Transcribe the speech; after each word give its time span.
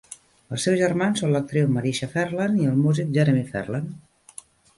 Els 0.55 0.63
seus 0.67 0.77
germans 0.79 1.21
són 1.23 1.33
l'actriu 1.35 1.67
Marisha 1.75 2.09
Ferland 2.15 2.63
i 2.63 2.67
el 2.71 2.81
músic 2.87 3.13
Jeremy 3.19 3.45
Ferland. 3.53 4.43